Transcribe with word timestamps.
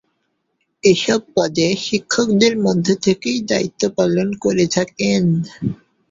এসব 0.83 1.21
পদে 1.35 1.67
শিক্ষকদের 1.81 2.53
মধ্য 2.57 2.87
থেকেই 3.05 3.39
দায়িত্ব 3.49 3.81
পালন 3.97 4.27
করে 4.43 4.65
থাকেন। 4.75 5.23